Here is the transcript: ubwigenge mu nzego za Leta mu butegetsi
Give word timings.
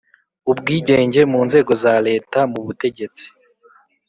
ubwigenge 0.51 1.21
mu 1.31 1.39
nzego 1.47 1.71
za 1.83 1.93
Leta 2.07 2.39
mu 2.51 2.59
butegetsi 2.65 3.27